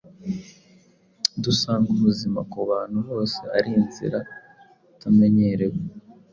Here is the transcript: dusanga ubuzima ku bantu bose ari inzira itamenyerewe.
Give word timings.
dusanga 1.43 1.87
ubuzima 1.95 2.39
ku 2.51 2.59
bantu 2.69 2.99
bose 3.09 3.41
ari 3.57 3.69
inzira 3.79 4.19
itamenyerewe. 4.91 5.79